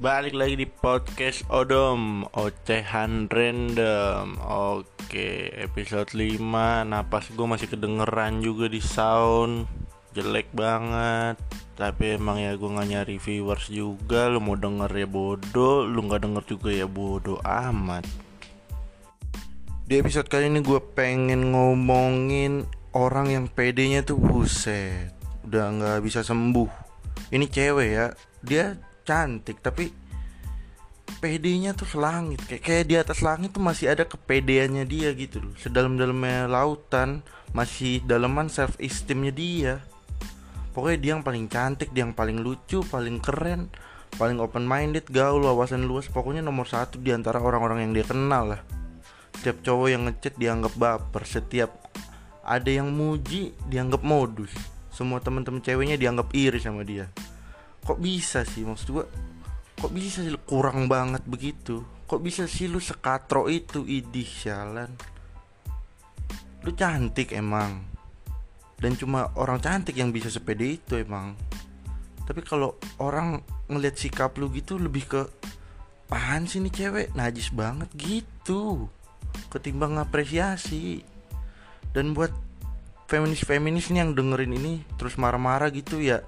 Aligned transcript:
Balik 0.00 0.32
lagi 0.32 0.56
di 0.56 0.64
podcast 0.64 1.44
Odom 1.52 2.24
Ocehan 2.32 3.28
Random. 3.28 4.40
Oke 4.40 5.52
episode 5.52 6.08
5 6.16 6.40
Napas 6.88 7.28
gue 7.28 7.44
masih 7.44 7.68
kedengeran 7.68 8.40
juga 8.40 8.72
di 8.72 8.80
sound. 8.80 9.68
Jelek 10.16 10.48
banget. 10.56 11.36
Tapi 11.76 12.16
emang 12.16 12.40
ya 12.40 12.56
gue 12.56 12.64
gak 12.64 12.88
nyari 12.88 13.20
viewers 13.20 13.68
juga. 13.68 14.32
Lu 14.32 14.40
mau 14.40 14.56
denger 14.56 14.88
ya 14.88 15.04
bodoh. 15.04 15.84
Lu 15.84 16.00
gak 16.08 16.24
denger 16.24 16.48
juga 16.48 16.72
ya 16.72 16.88
bodoh 16.88 17.36
amat. 17.44 18.08
Di 19.84 20.00
episode 20.00 20.32
kali 20.32 20.48
ini 20.48 20.64
gue 20.64 20.80
pengen 20.96 21.52
ngomongin 21.52 22.64
Orang 22.96 23.28
yang 23.28 23.52
pedenya 23.52 24.00
tuh 24.00 24.16
buset. 24.16 25.12
Udah 25.44 25.68
gak 25.76 26.00
bisa 26.08 26.24
sembuh. 26.24 26.72
Ini 27.36 27.44
cewek 27.52 27.88
ya. 27.92 28.16
Dia 28.40 28.88
cantik 29.10 29.58
tapi 29.58 29.90
PD-nya 31.18 31.74
tuh 31.74 31.84
selangit. 31.84 32.38
Kayak 32.46 32.62
kayak 32.62 32.84
di 32.86 32.94
atas 32.94 33.18
langit 33.20 33.50
tuh 33.50 33.60
masih 33.60 33.90
ada 33.90 34.06
kepedeannya 34.06 34.86
dia 34.86 35.10
gitu 35.12 35.42
loh. 35.42 35.52
Sedalam-dalamnya 35.58 36.46
lautan 36.46 37.26
masih 37.50 38.00
daleman 38.06 38.46
self 38.46 38.78
esteemnya 38.78 39.34
dia. 39.34 39.74
Pokoknya 40.70 40.98
dia 41.02 41.10
yang 41.18 41.24
paling 41.26 41.50
cantik 41.50 41.90
dia 41.90 42.06
yang 42.06 42.14
paling 42.14 42.38
lucu 42.38 42.80
paling 42.86 43.18
keren 43.18 43.66
paling 44.14 44.38
open 44.38 44.62
minded 44.62 45.04
gaul 45.10 45.42
wawasan 45.42 45.84
luas. 45.84 46.06
Pokoknya 46.06 46.40
nomor 46.40 46.70
satu 46.70 47.02
di 47.02 47.10
antara 47.10 47.42
orang-orang 47.42 47.90
yang 47.90 47.92
dia 47.92 48.06
kenal 48.06 48.56
lah. 48.56 48.62
Setiap 49.36 49.66
cowok 49.66 49.88
yang 49.90 50.06
ngechat 50.06 50.38
dianggap 50.38 50.72
baper 50.78 51.26
setiap 51.26 51.70
ada 52.46 52.70
yang 52.70 52.88
muji 52.94 53.52
dianggap 53.66 54.00
modus. 54.06 54.54
Semua 54.94 55.20
teman-teman 55.20 55.60
ceweknya 55.60 56.00
dianggap 56.00 56.32
iri 56.32 56.62
sama 56.62 56.80
dia 56.86 57.12
kok 57.84 57.98
bisa 57.98 58.44
sih 58.44 58.62
maksud 58.64 58.88
gua? 58.92 59.06
Kok 59.80 59.92
bisa 59.92 60.20
sih? 60.20 60.32
Kurang 60.44 60.86
banget 60.86 61.24
begitu. 61.24 61.80
Kok 62.04 62.20
bisa 62.20 62.44
sih 62.44 62.68
lu 62.68 62.82
sekatro 62.82 63.46
itu 63.48 63.86
idih 63.88 64.26
jalan? 64.26 64.90
Lu 66.66 66.70
cantik 66.76 67.32
emang. 67.32 67.86
Dan 68.80 68.96
cuma 68.96 69.32
orang 69.36 69.60
cantik 69.60 69.96
yang 69.96 70.12
bisa 70.12 70.28
sepede 70.28 70.80
itu 70.80 70.96
emang. 71.00 71.36
Tapi 72.28 72.40
kalau 72.44 72.76
orang 73.00 73.40
ngeliat 73.68 73.96
sikap 73.96 74.36
lu 74.36 74.52
gitu 74.52 74.76
lebih 74.76 75.04
ke 75.08 75.22
apaan 76.10 76.50
sih 76.50 76.58
nih 76.58 76.74
cewek? 76.74 77.08
Najis 77.14 77.54
banget 77.54 77.86
gitu. 77.94 78.90
Ketimbang 79.48 79.94
apresiasi. 79.96 81.06
Dan 81.94 82.18
buat 82.18 82.34
feminis-feminis 83.10 83.90
nih 83.90 84.06
yang 84.06 84.14
dengerin 84.14 84.54
ini 84.54 84.86
terus 84.94 85.18
marah-marah 85.18 85.66
gitu 85.74 85.98
ya 85.98 86.22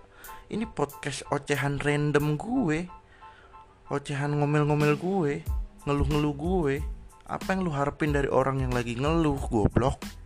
ini 0.48 0.64
podcast 0.64 1.27
ocehan 1.33 1.83
random 1.83 2.38
gue. 2.38 2.88
Ocehan 3.91 4.38
ngomel-ngomel 4.38 4.97
gue. 4.97 5.44
Ngeluh-ngeluh 5.84 6.34
gue. 6.36 6.75
Apa 7.27 7.56
yang 7.56 7.66
lu 7.66 7.72
harapin 7.72 8.12
dari 8.12 8.28
orang 8.28 8.60
yang 8.60 8.72
lagi 8.72 8.94
ngeluh 8.97 9.41
goblok 9.50 10.22